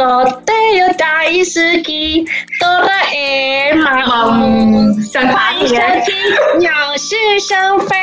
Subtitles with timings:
[0.00, 2.24] 到底有大意司机，
[2.58, 6.14] 哆啦 A 梦，想欢迎收听
[6.56, 7.94] 《鸟是生非》，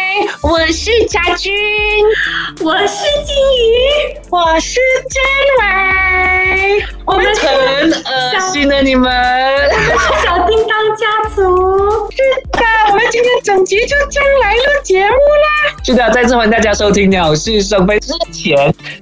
[0.48, 1.52] 我是家军，
[2.64, 4.80] 我是金鱼，我是
[5.10, 5.20] 真
[5.60, 9.12] 伟，我们很恶心的你们，
[10.24, 11.42] 小叮当家族。
[12.12, 12.18] 是
[12.52, 12.60] 的，
[12.92, 15.74] 我们今天整集就这样来录节目啦。
[15.84, 18.56] 是的，再次欢迎大家收听《鸟是生非》之前，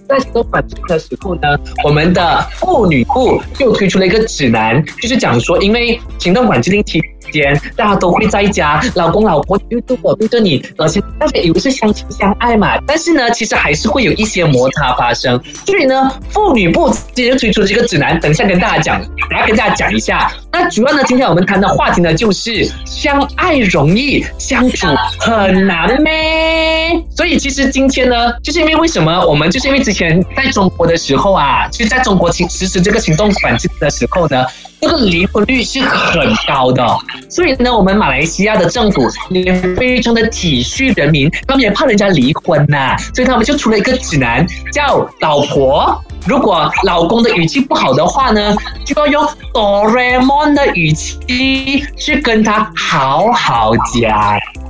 [0.08, 1.42] 在行动管制的时候呢，
[1.84, 15.42] 我们的妇女部就推出了一个指南，就是讲说，因为行动管制令期间，大家都会在家，老公老婆对着我对着你，而且大家以为是相亲相爱嘛，但是呢，其实还是会有一些摩擦发生。
[15.66, 20.32] 所以呢，妇女部直接推出这个指南，等一下跟大家讲，等下跟大家讲一下。
[20.52, 24.88] 那主要呢，今天我们谈的话题呢，就是相爱容易，相处
[25.20, 27.04] 很难咩？
[27.10, 34.46] 所以其实今天呢，就是因为为什么我们就是因为之前在中国的时候啊，就在中国行实施这个行动管制的时候呢，
[34.82, 36.86] 这个离婚率是很高的，
[37.30, 46.00] 所以呢，我们马来西亚的政府也非常的体恤人民，他们也怕人家离婚呐、所以他们就出了一个指南，叫老婆。
[46.28, 54.65] 如果老公的语气不好的话呢，就要用哆啦 A 梦的语气去跟他好好讲。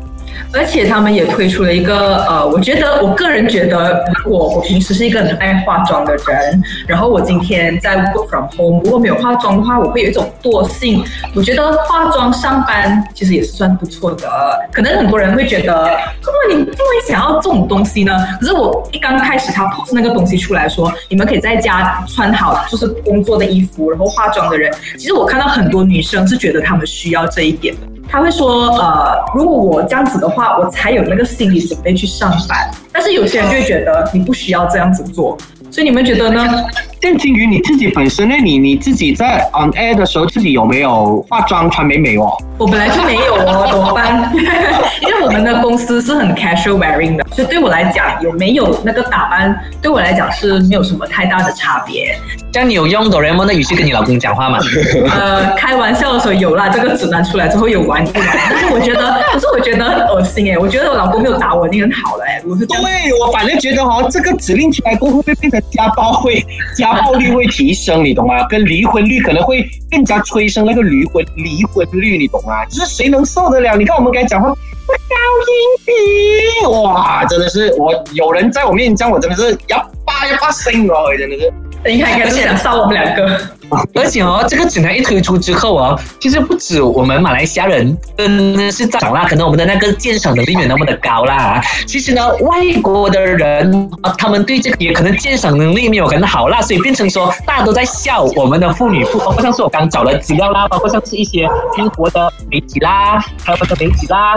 [0.53, 11.03] 而且他们也推出了一个呃，我觉得我个人觉得，如果我平时是一个很爱化妆的人，然后我今天在 work from home，如果没有化妆的话，我会有一种惰性。
[11.33, 14.30] 我觉得化妆上班其实也是算不错的。
[14.72, 15.86] 可能很多人会觉得，
[16.22, 18.13] 怎么你不会想要这种东西呢？
[18.39, 27.81] 可是我一刚开始他 post 那个东西出来说，你们可以在家穿好就是工作的衣服，然后化妆的人，其实我看到很多女生是觉得她们需要这一点的。
[28.08, 32.72] 他会说，呃，如果我这样子的话，我才有那个心理准备去上班。
[32.91, 35.38] 但是有些人就会觉得你不需要这样子做，
[35.69, 36.66] 所以你们觉得呢？
[37.01, 38.35] 郑金鱼，你自己本身呢？
[38.44, 42.31] 你你自己在 on air 的时候，自己有没有化妆穿美美哦？
[42.57, 44.31] 我本来就没有哦，怎么办？
[45.01, 52.17] 因为我们的公司是很 casual wearing 的，所以对我来讲，有没有那个打扮，对我来讲是没有什么太大的差别。
[52.51, 54.57] 这样你有用哆啦 A 梦的语气跟你老公讲话吗？
[55.13, 62.66] 呃，开玩笑的时候有啦，这个指南出来之后有玩一玩，但是我觉得，可是我觉得很恶心哎，我觉得我老公没有打我已经很好了哎，如果是。
[62.66, 62.78] 对，
[63.19, 66.45] 我反正觉得哦，这个指令出来过后会变成家暴会
[66.78, 68.46] 家暴率会提升，你懂吗？
[68.47, 72.66] 跟离婚率可能会更加催生那个离婚离婚率，你懂吗？
[72.66, 73.75] 就是谁能受得了？
[73.75, 74.53] 你看我们刚才讲话。
[74.88, 75.16] 高
[75.51, 81.51] 音频，哇，真的是我有人在我面前讲，我真的是要发要发声哦，真的是。
[81.85, 83.40] 你看，应该是想杀我们两个。
[83.96, 91.59] 而且哦，这个指南一推出之后哦，其实不止我们马来西亚人真的是长啦，可能我们的那个鉴赏能力没有那么的高啦。
[91.88, 104.35] 其实呢，外国的人啊，他们对这个也可能鉴赏能力没有很好啦，所以变成说大家都在笑我们的妇女部，包括像是我刚找的资料啦，包括像是一些英国的媒体啦，还有的媒体啦，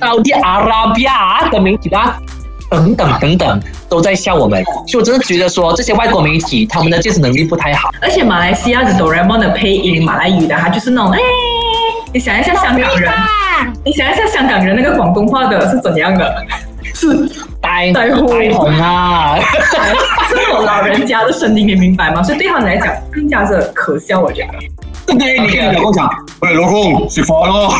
[0.00, 2.18] 沙特阿拉比亚的媒体啦。
[2.70, 7.90] 等等等等，都在笑我们，所以我真的觉得说这些外国媒体他们的鉴识能力不太好。
[8.00, 11.18] 而且马来西亚的哆啦 A 梦的配音，马来语的，它就是那种哎，
[12.12, 13.12] 你想一下香港人，
[13.84, 16.46] 你想一下香港人那个广东话的是怎样的？
[16.94, 17.28] 是
[17.60, 19.36] 呆呆呼呆红啊！
[20.28, 22.22] 是那种老人家的声音，你明白吗？
[22.22, 25.14] 所以对他们来讲更加的可笑，我觉得。
[25.18, 25.38] 对？
[25.38, 26.08] 你跟你老公讲，
[26.40, 27.74] 喂，老公食飯咯。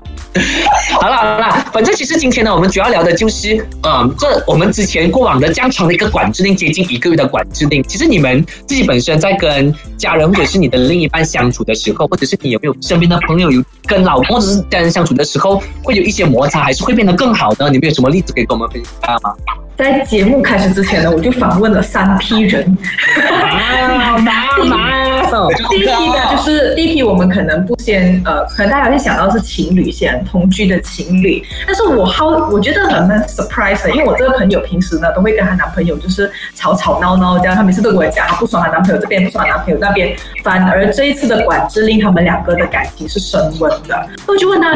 [1.00, 7.82] 好了好了，反正其实今天呢，我们主要聊的就是，嗯，这我们之前过往的这样长的一个管制令，接近一个月的管制令。
[7.84, 17.68] 其实你们自己本身在跟家人或者是你的另一半相处的时候，或者是你有没有身边的朋友有跟老公或者是家人相处的时候，会有一些摩擦，还是会变得更好呢？
[17.70, 19.34] 你们有什么例子可以跟我们分享吗？
[19.76, 22.76] 在节目开始之前呢，我就访问了三批人。
[23.18, 25.05] 啊，妈妈，
[25.70, 44.08] 第一批呢，就是第一批，我们可能不先呃，可能大家会想到是情侣先同居的情侣，但是我好，我觉得很 surprise，的因为我这个朋友平时呢都会跟她男朋友就是吵吵闹闹这样，她每次都跟我讲，她不爽她男朋友这边，不爽她男朋友那边，反而这一次的管制令，他们两个的感情是升温的。
[44.26, 44.74] 我就问他，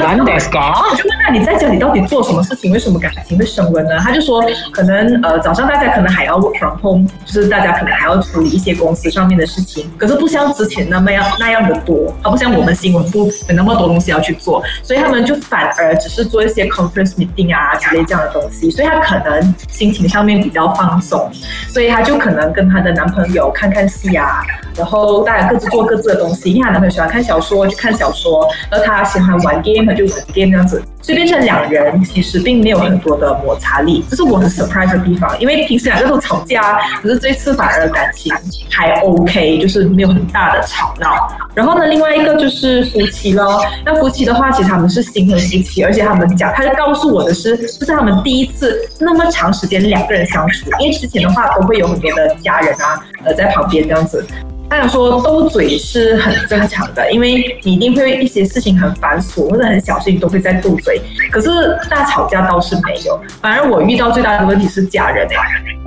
[0.91, 3.99] 我就问他你在家里到底做什么事情，为什么感情会升温呢？
[3.99, 4.43] 他就说，
[4.73, 21.31] 可能呃早上大家可能还要 work from home，就是大家可能还要处理一些公司上面的事情，可是不像像之前那么样那样的多，它不像我们新闻部有那么多东西要去做，所以他们就反而只是做一些 conference meeting 啊之类这样的东西，所以她可能心情上面比较放松，
[21.69, 24.43] 所以她就可能跟她的男朋友看看戏啊，
[24.77, 38.33] 然后大家各自做各自的东西，因为她男朋友喜欢看小说就看小说，而她喜欢玩 game 就玩 game 这样子，所以变成两人其实并没有很多的摩擦力，这是我很 surprise 的地方，因为平时两个都吵架，可是这次反而感情
[38.71, 41.11] 还 OK，就是没有很大的吵闹。
[41.55, 43.65] 然后呢，另外一个就是夫妻咯。
[43.85, 54.25] 那夫妻的话，其实他们是新婚夫妻，而且他们讲，他就告诉我的是，这是他们第一次那么长时间两个人相处，因为之前的话都会有很多的家人啊，呃，在旁边这样子。
[54.71, 61.03] 他想说斗嘴是很正常的，因为你一定会一些事情很繁琐或者很小事情都会在斗嘴，
[61.33, 63.21] 可是大吵架倒是没有。
[63.43, 65.27] 反而我遇到最大的问题是家人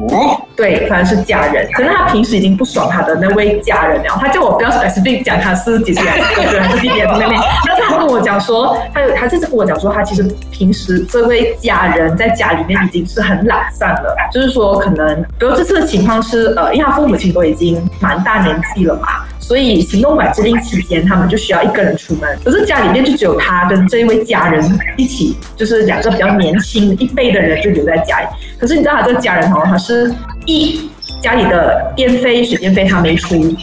[0.10, 1.66] 哦，对，反而是家人。
[1.74, 24.64] 可能他平时已经不爽他的那位家人了，他叫我不要 specific 讲他是姐姐还是哥哥还是弟弟还是妹妹，但是他跟我讲说，他有他就是跟我讲说，他其实平时这位家人在家里面已经是很懒散了，就是说可能，比如这次的情况是，呃，因为他父母亲都已经蛮大年纪了嘛，所以行动管制令期间，他们就需要一个人出门，可是家里面就只有他跟这一位家人
[24.98, 28.28] 一起，就是两个比较年轻一辈的人就留在家里。
[28.60, 30.14] 可是你知道他这个家人哦，他是
[30.46, 30.90] 一
[31.22, 33.56] 家里的电费、水电费他没出，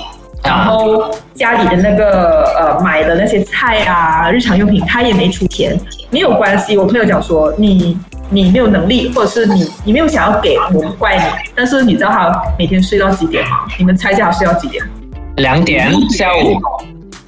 [0.44, 5.78] 然后家里的那个呃买的那些菜啊、日常用品他也没出钱，
[6.10, 6.76] 没有关系。
[6.76, 7.98] 我朋友讲说你
[8.28, 11.22] 你没有能力，或者是你你没有想要给，我不怪你。
[11.54, 13.66] 但是你知道他每天睡到几点吗？
[13.78, 14.84] 你们猜一下他睡到几点？
[15.40, 16.60] 两点下午，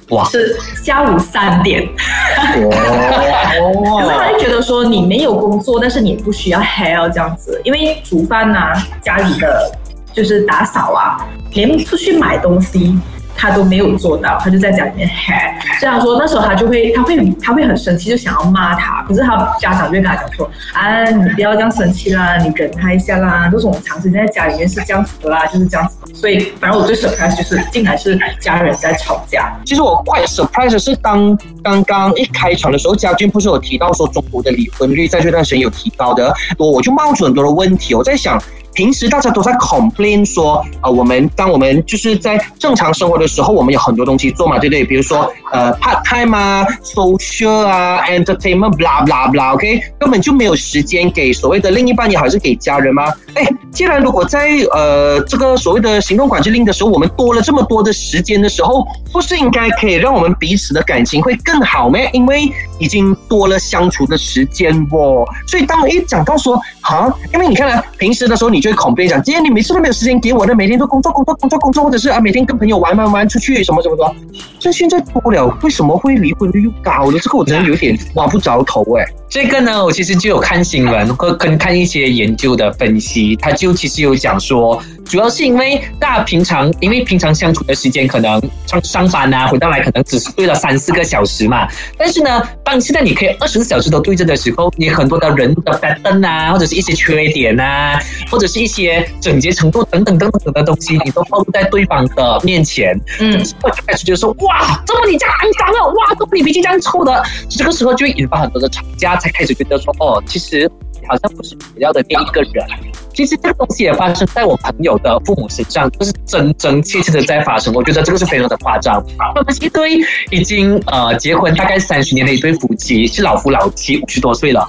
[0.09, 1.87] 哇，是下午三点。
[2.43, 9.71] 可是他就觉得说你没有工作，但是你不需要 hell 这样子，因为煮饭呐、家里的
[10.13, 11.17] 就是打扫啊，
[11.53, 12.97] 连出去买东西
[13.35, 15.53] 他都没有做到，他就在家里面喊。
[15.79, 25.97] 这样说那时候他就会他会他会很生气，就想要骂他，可是他家长就跟他讲说啊，你不要这样生气啦，你忍他一下啦，就是我们长时间在家里面是这样子的啦，就是这样子。
[26.13, 29.53] 所以反正我最 surprise 就是竟然是家人在吵架。
[29.65, 38.41] 其实我怪 surprise 是当刚刚一开场的时候，家俊不是有提到说中国的离婚率在这段时间有提高的，我我就冒出很多的问题，我在想。
[38.73, 44.83] 平时大家都在 complain 说，呃，我们当我们就是在正常生活的时候，我们有很多东西做嘛，对不对？
[44.83, 53.11] 比如说，呃，part time 啊，social 啊，entertainment，blah blah blah，OK，根本就没有时间给所谓的另一半也好，是给家人吗？
[53.35, 61.99] 哎，既然如果在呃这个所谓的行动管制令的时候，我们多了这么多的时间的时候，不是应该可以让我们彼此的感情会更好吗？
[62.11, 65.25] 因为已经多了相处的时间哦。
[65.47, 74.15] 所以当我一讲到说，啊，因为你看啊，平时的时候你就会恐变讲，今天你每次都没有时间给我的，每天都工作工作工作工作，或者是啊每天跟朋友玩玩玩出去什么什么的。
[74.57, 77.19] 这现在不了，为什么会离婚率又高了？
[77.19, 79.05] 这个我真的有点摸不着头哎。
[79.33, 91.67] 这个呢，我其实就有看新闻，或跟看一些研究的分析，他就其实有讲说，主要是因为大家平常因为平常相处的时间可能上上班啊，回到来可能只是对了三四个小时嘛。
[91.97, 97.99] 但是呢，当现在你可以二十四小时都对着的时候，你很多的人的 pattern 啊，或者是一些缺点啊，
[98.29, 102.95] 或者是一些整洁程度等等等等的东西，你都暴露在对方的面前。
[103.19, 105.87] 嗯，我就开始觉得说，哇，怎么你这样肮脏啊？
[105.87, 107.23] 哇，怎么你脾气这样臭的？
[107.49, 109.19] 这个时候就会引发很多的吵架。
[109.23, 110.69] 才开始觉得说，哦，其实
[111.07, 112.65] 好像不是主要的那一个人。
[113.13, 117.73] 其实这个东西也发生在我朋友的父母身上，就是真真切切的在发生。
[117.73, 119.01] 我觉得这个是非常的夸张。
[119.17, 119.99] 他们是一对
[120.29, 124.67] 已经呃结婚大概三十年的一对夫妻，是老夫老妻，五十多岁了。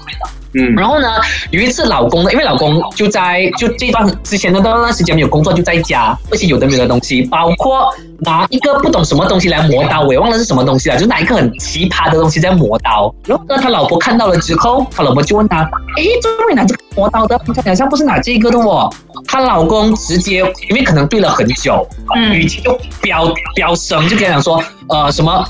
[0.56, 1.08] 嗯，然后呢，
[1.50, 13.12] 有一次老公呢，因为老公就在就这段之前的那段时间没有工作，就在家，那些有的没的东西，包括拿一个不懂什么东西来磨刀，我也忘了是什么东西了，就拿一个很奇葩的东西在磨刀。
[13.26, 15.62] 然后呢，他老婆看到了之后，他老婆就问他
[15.98, 17.36] ：“哎，这么会拿这个磨刀的？
[17.54, 18.88] 他好像不是拿这个的哦。”
[19.26, 21.84] 他老公直接因为可能对了很久，
[22.32, 25.44] 语气就飙飙声，就跟他讲说：“呃，什么？”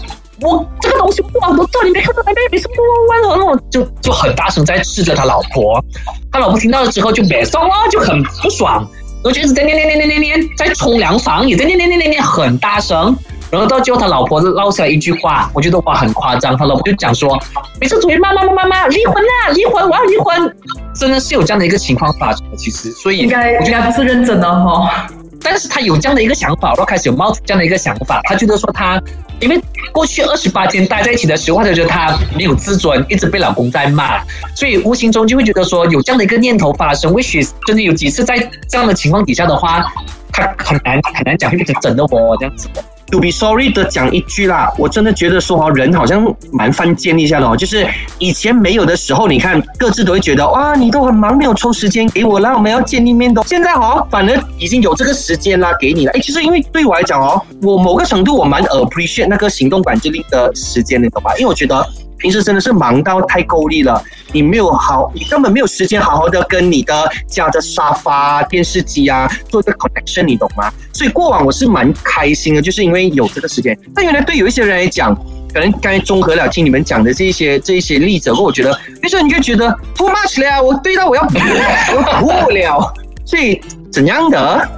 [0.45, 2.75] 我这个东西哇，我这里面看到那边没什么
[3.09, 5.83] 弯弯那种，就就很大声在斥责他老婆。
[6.31, 13.17] 他老婆听到了之后就没送了，就很不爽，然后就一直在念念念念念念，在冲凉房也在念念念念念很大声。
[13.51, 16.57] 然后到最后他老婆唠下来一句话，我觉得哇很夸张。
[16.57, 17.39] 他老婆就讲说，
[17.81, 20.57] 每次主意妈妈妈妈妈离婚啊离婚，我要离婚，
[20.95, 22.57] 真的是有这样的一个情况发生的。
[22.57, 25.07] 其实，所以应该应该不是认真的哈。
[25.41, 29.01] 但是他有这样的一个想法，然后开始有冒出这样的一个想法，他觉得说他，
[29.41, 29.61] 因为
[29.93, 34.23] 过去二十八天待在一起的时候，他觉得他没有自尊，一直被老公在骂，
[34.57, 37.13] 所以无形中就会觉得说有这样的一个念头发生。
[37.13, 38.37] 或许真的有几次在
[38.69, 39.85] 这样的情况底下的话，
[40.33, 42.69] 他很难很难讲会变成真的我这样子。
[43.11, 47.87] To be sorry 的讲一句啦，我真的觉得说哦，人好像蛮犯贱一下的哦，就是
[48.19, 53.43] 以前没有的时候，你看各自都会觉得哇，你都很忙，没有抽时间给我啦，我们要见一面的。
[53.45, 56.13] 现在哦，反而已经有这个时间啦，给你了。
[56.13, 61.33] 哎，其实因为对我来讲哦，我某个程度我蛮 appreciate 那个行动管制令的时间，你懂吧？
[61.37, 61.87] 因为我觉得。
[62.19, 64.03] 平时真的是忙到太够力了，
[64.33, 70.73] 你没有好，你根本没有时间好好的跟你的家的沙发、电视机啊做一个 connection，你懂吗？
[70.93, 73.79] 所以过往我是蛮开心的，就是因为有这个时间。
[73.95, 75.15] 但原来对有一些人来讲，
[75.53, 78.71] 可能刚才综合了听你们讲的这些这一些例子，我觉得
[79.03, 82.93] 有时候你就觉得 too much 了呀，我对到我要我不了，
[83.25, 83.61] 所以
[83.93, 84.69] 怎样的？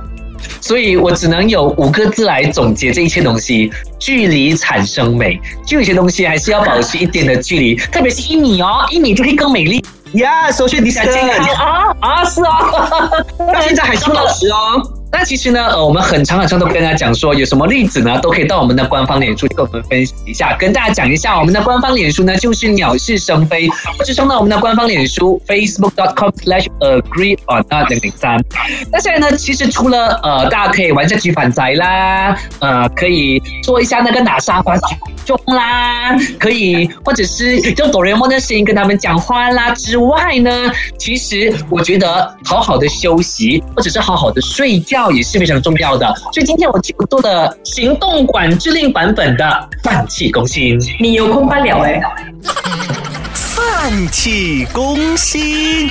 [0.67, 3.71] 所以我只能有五个字来总结这一切东西：
[4.01, 5.41] 距离产生美。
[5.65, 9.85] 就有些东西还是要保持一点的距离，特别是一米哦，一米就会更美丽。
[10.15, 13.09] 呀，首先你想健康啊啊，是啊，
[13.39, 14.91] 到现在还是老师哦。
[15.13, 21.39] 那其实呢，呃，我们很长很长都跟大家讲说，有什么例子呢，都可以到我们的官方脸书跟我们分享一下，跟大家讲一下。
[21.39, 28.39] 我们的官方脸书呢，就是鸟是生非，或者上到我们的官方脸书 facebook.com/slash/agree on 二零零三。
[28.93, 34.77] 那现在呢，其实除了呃，大家可以玩一下举反宅啦，呃，可以做一下那个拿沙发
[35.25, 40.51] 中啦，可以或者是用哆啦 A 梦的声音跟他们讲话啦之外呢，
[40.99, 44.96] 其实我觉得好好的休息，或者是好好的睡觉。
[45.11, 50.79] 也是非常重要的，所以今天我就做的行动管制令版本的饭气攻心。
[51.01, 52.01] 你有空翻了哎，
[53.33, 55.91] 饭气攻心。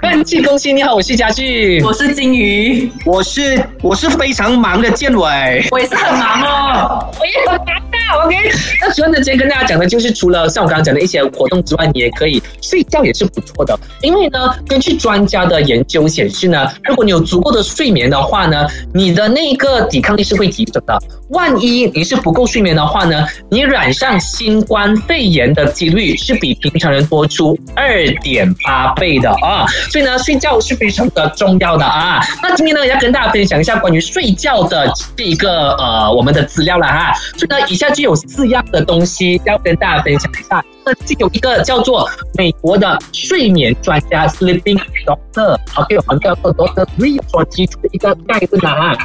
[0.00, 8.36] 饭气攻心，你好，我是佳俊，我是金鱼，我是我是非常忙的建伟，我也是很忙哦，我也很忙的，OK。
[8.80, 20.98] 那主要呢，今天跟大家讲的就是除了像我刚刚讲的一些活动之外，你也可以睡觉也是不错的，因为呢，根据专家的研究显示呢，如果你有足够的睡眠的话呢，你的那个抵抗力是会提升的。
[21.30, 29.66] 万一你是不够睡眠的话呢，你染上新冠肺炎的几率是比平常人多出二点八倍的啊。
[29.90, 32.20] 所以呢，睡觉是非常的重要的啊。
[32.42, 37.12] 那今天呢，要跟大家分享一下关于睡觉的这一个呃我们的资料了哈。
[37.36, 40.64] 所以呢，以下就有四样的东西要跟大家分享一下。
[40.84, 48.96] 那就有一个叫做美国的睡眠专家 Sleeping Doctor，OK，我们叫做 Doctor Lee 所提出的一个概论啊。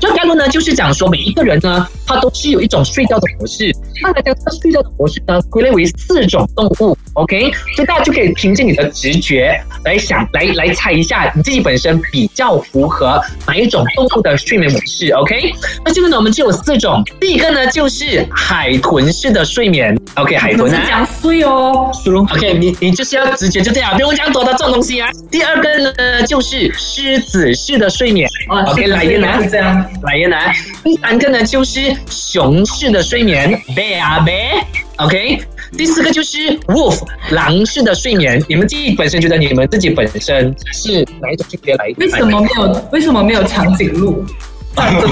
[0.00, 3.74] 这个概论呢，就是讲说每一个人呢，他都是有一种睡觉的模式。
[4.02, 6.96] 那来将这个睡觉的模式呢，归类为四种动物。
[7.14, 15.10] OK，所以大家就可以凭借你的直觉来想，来来猜一下你自己本身比较符合哪一种动物的睡眠模式。
[15.10, 15.52] OK，
[15.84, 17.02] 那这个呢，我们就有四种。
[17.20, 19.98] 第一个呢，就是海豚式的睡眠。
[20.14, 21.90] OK，海豚啊，讲睡哦。
[22.32, 25.08] OK，你你就是要直接就这样，不用讲多的这种东西啊。
[25.28, 28.28] 第二个呢，就是狮子式的睡眠。
[28.48, 29.87] OK，来一个呢，这样。
[30.02, 30.36] 来一个呢，
[30.84, 34.64] 第三个呢就是熊式的睡眠，bear bear。
[34.96, 35.40] OK，
[35.76, 38.42] 第四个就是 wolf 狼式的睡眠。
[38.48, 41.92] 你们自己本身觉得你们自己本身是哪一种性别来？
[41.98, 42.84] 为什么没有？
[42.92, 44.24] 为什么没有长颈鹿？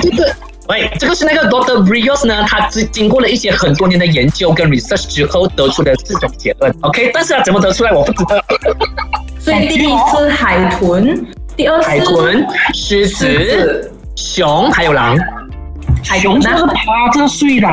[0.02, 0.34] 这个，
[0.68, 8.44] 喂，这个是那个 Doctor Brios 呢，他经经过了一些很多年的研究跟 research 之后得出的四种结论，OK，但是他怎么得出来我不知道。
[9.38, 11.24] 所以第一是海豚，
[11.56, 13.92] 第二海豚，狮子。
[14.16, 15.14] 熊还有狼，
[16.02, 17.68] 海熊是趴着睡的。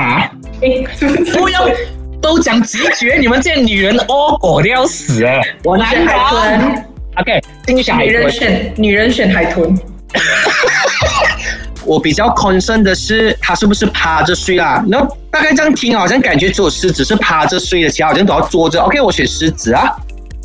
[1.40, 1.68] 不要
[2.22, 5.42] 都讲直觉，你们这些女人哦，我都要死了。
[5.64, 6.86] 我选海豚。
[7.16, 8.14] OK，进去选海豚。
[8.14, 9.74] 女人选女人选海豚。
[11.86, 14.84] 我比较 concern 的是，他是不是趴着睡啦？
[14.88, 18.82] 那大概这样听，好像感觉只有狮子是趴着睡的，其他好像都要坐着。
[18.82, 19.96] OK，我选狮子啊。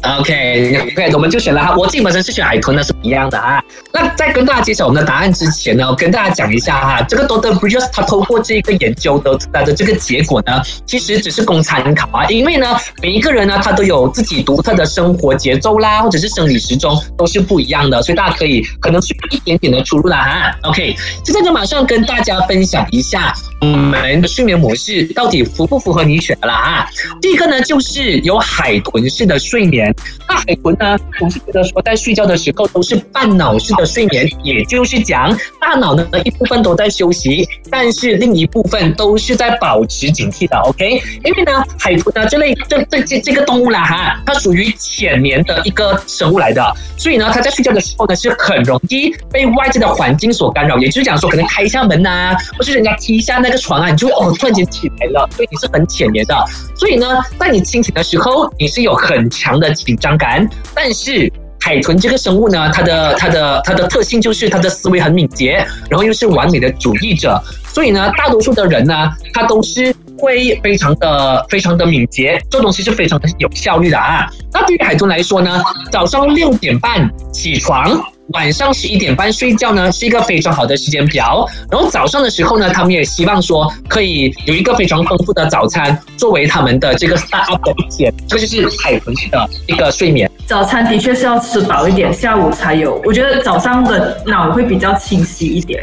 [0.02, 1.74] OK，OK，我们就选了哈。
[1.76, 3.62] 我自己本身是选海豚的，是一样的啊。
[3.92, 12.24] 那在跟大家揭晓我们的答案之前呢，跟大家讲一下哈，这个 Doctor Bridges 他透过这个研究得出来的这个结果呢，其实只是供参考啊。
[12.28, 20.68] 因为呢，每一个人呢，他都有自己独特的生活节奏啦，或者是生理时钟都是不一样的，所以大家可以可能是一点点的出入啦哈。
[20.68, 26.90] OK，现在就马上跟大家分享一下我们的睡眠模式到底符不符合你选的啦哈。
[27.20, 29.92] 第一个呢，就是有海豚式的睡眠。
[30.28, 40.56] 那海豚呢，总是觉得说在睡觉的时候都是半脑式的睡眠，也就是讲大脑呢一部分都在休息，但是另一部分都是在保持警惕的。
[40.58, 46.62] OK，因为呢，海豚呢这类这这这这个动物啦哈，它属于浅眠的一个生物来的，
[46.96, 56.34] 所以呢，它在睡觉的时候呢是很容易被外界的环境所干扰，也就是讲说可能开一下门呐，或是人家踢一下那那个床啊，你就会哦突然间起来了，所以你是很浅眠的。
[56.76, 57.06] 所以呢，
[57.40, 59.72] 在你清醒的时候，你是有很强的。
[59.78, 61.32] 紧张感，但是。
[61.60, 65.54] 海豚这个生物呢，它的它的它的特性就是它的思维很敏捷，
[65.90, 67.38] 然后又是完美的主义者，
[67.74, 74.26] 所以呢，大多数的人呢，他都是会非常的非常的敏捷，做东西是非常的有效率的啊。
[74.52, 78.00] 那对于海豚来说呢，早上六点半起床。
[78.34, 81.48] 晚上十一点半睡觉呢，是一个非常好的时间表。
[81.70, 87.72] 然后早上的时候呢，他们也希望说可以有一个非常丰富的早餐作为他们的这个 start up 的。
[87.78, 88.12] 一天。
[88.28, 89.48] 这就是海豚的。
[89.66, 90.30] 一个睡眠。
[90.44, 90.98] 早餐的。
[90.98, 93.00] 确是要吃饱一点，下午才有。
[93.06, 94.22] 我觉得早上的。
[94.26, 95.82] 脑会比较清晰一点。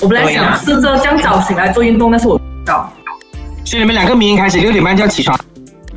[0.00, 2.90] 我本来想试着这样早醒来做运动，但是我不知道。
[3.66, 5.36] 所以你们两个明天开始六点半就要起床。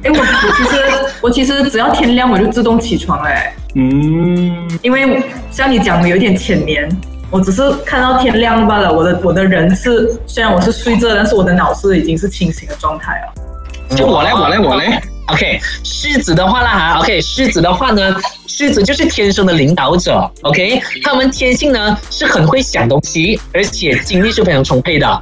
[0.03, 0.83] 哎，我我其实
[1.21, 3.53] 我其实只要天亮我就自动起床哎。
[3.75, 5.21] 嗯，因为
[5.51, 6.89] 像你讲的有点浅眠，
[7.29, 8.91] 我只是看到天亮罢了。
[8.91, 13.95] 我的我的人是虽然我是睡着，但是我的脑是已经是清醒的状态了。
[13.95, 14.99] 就我来，我来，我来。
[15.27, 18.15] OK，狮子的话啦哈，OK，狮子的话呢，
[18.47, 20.27] 狮子就是天生的领导者。
[20.41, 25.21] OK，他们天性呢是很会想东西，而且精力是非常充沛的。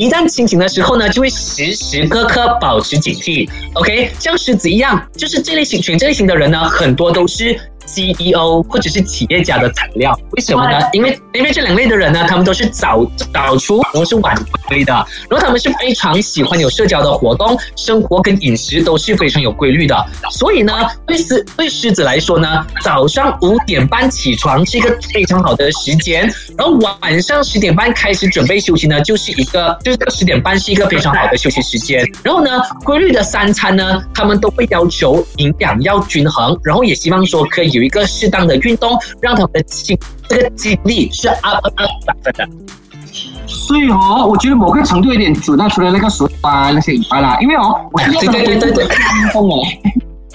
[0.00, 3.46] 一旦清醒的时候呢，就会时时刻刻保持警惕。
[3.74, 7.60] OK，像狮子一样，就是这类型选这类型的人呢，很多都是。
[7.92, 10.78] CEO 或者是企业家的材料，为什么呢？
[10.92, 14.36] 因为因为这两类的人呢，他们都是早早出，然后是晚
[14.68, 14.92] 归的，
[15.28, 19.96] 然后他们是非常喜欢有社交的活动，生活跟饮食都是非常有规律的。
[20.30, 20.72] 所以呢，
[21.06, 32.04] 对狮对狮子来说呢，早上五点半起床是一个非常好的时间，然后晚上十点半开始准备休息呢，就是一个就是十点半是一个非常好的休息时间。
[32.22, 32.50] 然后呢，
[32.84, 37.70] 规律的三餐呢，他们都会要求营养要均衡，然后也希望说可以。
[37.80, 38.90] 有一个适当的运动，
[39.22, 42.46] 让他们的精这个精力是 up up 百分的。
[43.46, 49.78] 所以哦，我觉得某个程度有点准，那除了那个手啊那些以外啦，因为哦，我最近真的恢复运动哎，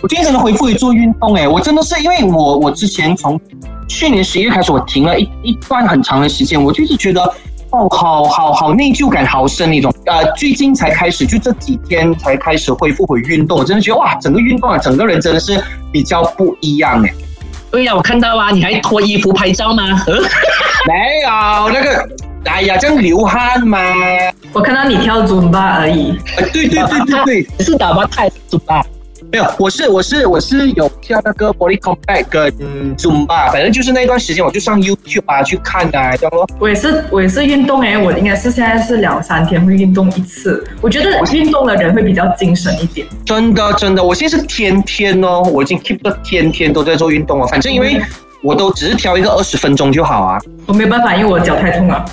[0.01, 3.39] 我最近真的恢复做运动哎，我真的是因为我我之前从
[3.87, 7.21] 去年十一月开始，我停了一一段很长的时间，我就是觉得
[7.69, 17.13] 哦，好好好内疚感好深那种，呃，最近才开始，就这几天才开始恢复回运动，我真的觉得哇，整个运动啊，整个人真的是比较不一样哎。
[17.75, 19.83] 对呀，我看到啊，你还脱衣服拍照吗？
[20.87, 22.09] 没有那个，
[22.45, 23.77] 哎呀，这样流汗嘛。
[24.53, 26.17] 我看到你跳 Zumba 而已。
[26.53, 28.81] 对对对对对，你 是打扮太 Zumba。
[29.31, 32.49] 没有，我是我是我是有跳那个 body combat 跟
[32.95, 36.47] Zumba，反正就是那段时间我就上 YouTube 啊去看啊，叫做。
[36.59, 40.65] 我也是我也是运动哎，我应该是现在是两三天会运动一次。
[40.79, 43.05] 我觉得运动的人会比较精神一点。
[43.25, 47.47] 真的真的，我现在是天天哦，我已经 keep 到天天都在做运动了。
[47.47, 48.01] 反正因为
[48.41, 50.39] 我都只是挑一个二十分钟就好啊。
[50.65, 52.05] 我没有办法，因为我脚太痛了。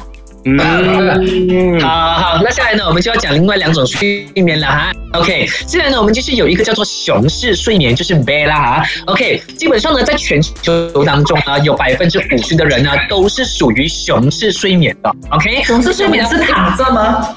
[0.45, 4.93] 嗯， 好好，那下来呢，我们就要讲另外两种睡眠了哈。
[5.13, 8.85] OK，接下来呢，我们就是有一个叫做熊式睡眠，就是 b 啦哈。
[9.07, 15.15] OK，基本上呢，在全球当中呢，有百分之五十的人呢，都是属于熊式睡眠的。
[15.31, 17.29] OK，熊式睡眠是躺着吗？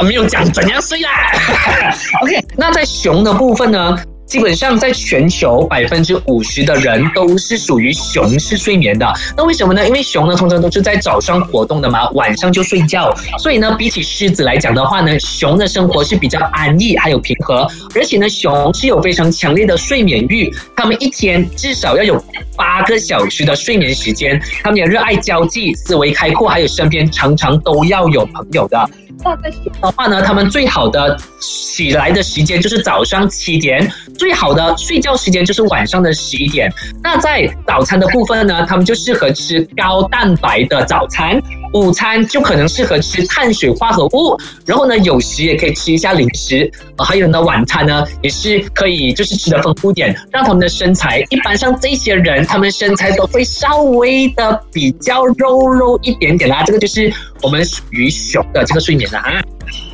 [0.00, 1.10] 没有讲怎样睡啦。
[2.22, 3.96] OK，那在熊的部分呢？
[4.32, 9.06] 基本上，在全球百分之五十的人都是属于熊式睡眠的。
[9.36, 9.86] 那为什么呢？
[9.86, 13.14] 因为熊呢，通常都是在早上活动的嘛，晚上就睡觉。
[13.38, 17.68] 所以呢，比起狮子来讲的话呢，熊的生活是比较安逸还有平和。
[17.94, 22.18] 而且呢，熊是有非常强烈的睡眠欲，他们一天至少要有
[22.56, 24.40] 八个小时的睡眠时间。
[24.62, 28.88] 他们也热爱交际，思维开阔，还有身边常常都要有朋友的。
[29.24, 36.72] 那在熊的话呢，他们最好的起来的时间就是早上七点，最好的睡觉时间就是晚上的十一点。
[37.02, 41.40] 那在早餐的部分呢，他们就适合吃高蛋白的早餐。
[41.72, 46.70] 午餐就可能适合吃碳水化合物，然后呢，有时也可以吃一下零食。
[46.96, 56.62] 呃，还有呢，晚餐呢也是可以，就是吃的丰富点，让他们的身材，一般像这些人，他们身材都会稍微的比较肉肉一点点啦。
[56.64, 59.42] 这个就是我们属于熊的这个睡眠了啊。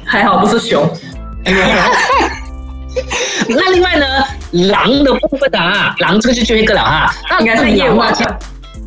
[0.05, 0.91] 还好不是熊。
[3.49, 4.07] 那另外呢，
[4.51, 7.15] 狼的部分啊，狼这个就最后一个了哈。
[7.31, 8.13] 那应该是夜晚。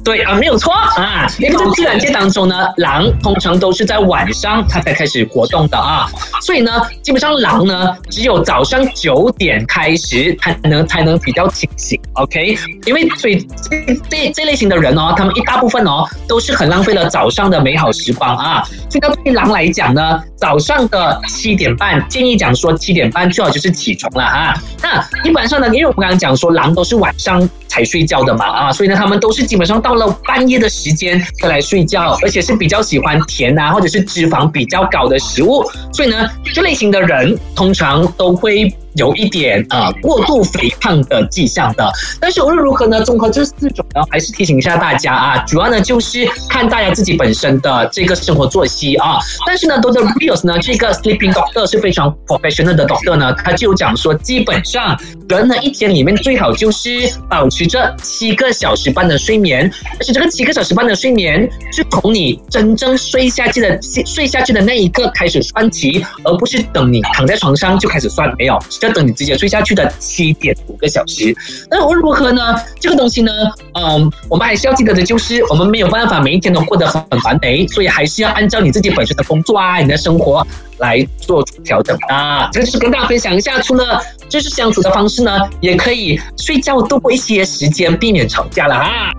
[0.03, 1.27] 对啊，没有错啊。
[1.39, 6.07] 因为在自然界当中呢，狼通常都是在晚上它才开始活动的啊。
[6.41, 6.71] 所以呢，
[7.03, 11.99] 基本上狼呢，只有早上九点开始，才能才能比较清醒。
[12.13, 18.63] OK，因为所以这这这类型的人哦，他们一大部分哦，都是很浪费了早上的美好时光啊。
[18.89, 24.53] 所以对于狼来讲呢，早上的七点半，建议讲说七点半最好就是起床了哈。
[24.81, 29.90] 那一般上呢，因为我们刚刚讲说狼都是晚上才睡觉的嘛啊，所以呢，他们都是基本上到。
[29.91, 41.91] 到了半夜的时间才来睡觉，而且是比较喜欢甜啊，或者是脂肪比较高的食物，所以呢，这类型的人通常都会有一点呃过度肥胖的迹象的。
[42.19, 49.17] 但是无论如何呢，综合这四种呢，还是提醒一下大家啊，主要呢就是看大家自己本身的这个生活作息啊。
[49.45, 54.97] 但是呢，Doctor Rios 呢，这个 Sleeping Doctor 是非常 professional 的 Doctor 呢，他就讲说，基本上
[55.29, 56.89] 人呢一天里面最好就是
[57.29, 71.35] 保持着七个小时半的睡眠，而且这个七个小时半的睡眠是从你真正睡下去的睡下去的那一刻开始算起，而不是等你躺在床上就开始算，没有，是要等你直接睡下去的七点五个小时。
[71.69, 73.31] 那无论如何呢，这个东西呢，
[73.73, 80.45] 嗯，我们还是要记得的就是，我们没有办法每一天都过得很完美，所以还是要按照你自己本身的工作啊，你的生活
[80.77, 82.49] 来做出调整的。
[82.51, 89.11] 这个就是跟大家分享一下，除了就是相处的方式呢，也可以睡觉度过一些时间，避免吵架了哈。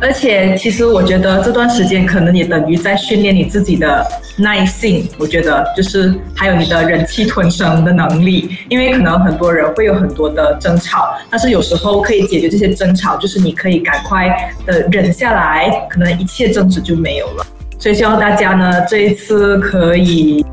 [0.00, 4.06] 而且，其实我觉得这段时间可能也等于在训练你自己的
[4.38, 5.06] 耐性。
[5.18, 17.46] 我觉得就是还有你的忍气吞声的能力，因为可能很多人会有很多的争吵，但是有时候可以解决这些争吵，就是你可以赶快的忍下来，可能一切争执就没有了。
[17.78, 20.44] 所以希望大家呢，这一次可以。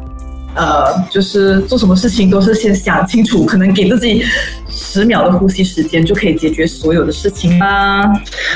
[0.57, 4.25] 呃，就是做什么事情都是先想清楚，可能给自己
[4.69, 8.03] 十秒的呼吸时间就可以解决所有的事情啦。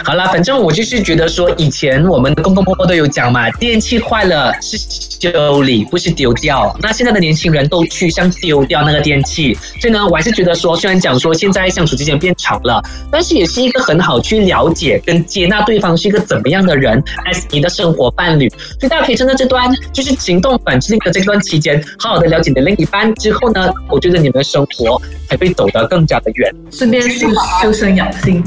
[0.04, 6.76] 好了，反正我就是觉得说，以前我们公公婆婆都有讲嘛，电器坏了是修理，不是丢掉。
[6.82, 17.00] 那现在的年轻人都趋向丢掉那个电器，所以呢，我还是觉得说，虽然讲说现在相处之间变长了，但是也是一个很好去了解跟接纳对方是一个怎么样的人
[17.32, 18.50] ，as 你的生活伴侣。
[18.50, 21.80] 所以大家可以趁着这段就是行动反制令的这段期间。
[21.99, 26.54] 好好的了解你的另一半之后呢，我觉得你们的生活才会走得更加的远。
[26.71, 27.27] 顺便修
[27.62, 28.43] 修身养性。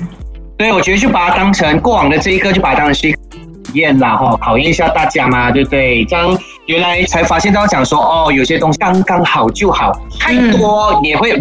[0.57, 3.19] 对，我觉得就把它当成过往的这一刻，就把它当成是一个
[3.73, 6.05] 验啦，哈，考验一下大家嘛，对不对？
[6.05, 11.33] 这样原来才发现到讲说，哦，有些东西刚刚好就好，太多也会，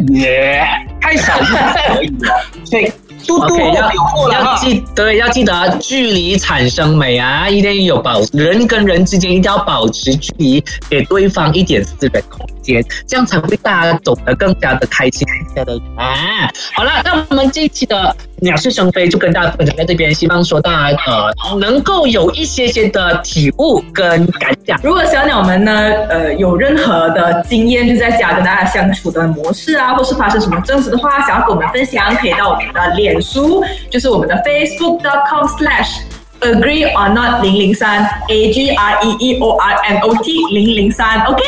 [1.00, 2.34] 太少就可以了。
[2.66, 2.92] 所以。
[3.26, 3.92] 嘟嘟要
[4.32, 7.50] 要记对，要记得距离产生美啊！
[7.50, 16.50] 一定有保人跟人之间一定要保持距离，给对方一点私人空间，这样才会大家走得更加的开心，更加的啊！
[16.76, 24.80] 好了，那我们这一期的鸟是生非就跟大家分享在这边，希望说大家呃能够有一些些的体悟跟感想。
[24.84, 25.72] 如果小鸟们呢
[26.10, 33.20] 呃有任何的经验，就在家跟大家相处的模式啊，或是发生什么争执的话，想要跟我们分享，可以到我们的脸。
[33.22, 36.02] 书就是我们的 facebook.com/slash
[36.42, 41.42] agree or not 零零三 a g r e e o r n o t 零零三，OK？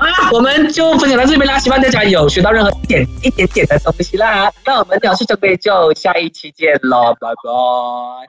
[0.00, 4.50] 啊， 我们就分享到这边啦，希望大家有学到任何一点一点点的东西啦。
[4.66, 8.28] 那我们鸟事这边就下一期见喽，拜拜。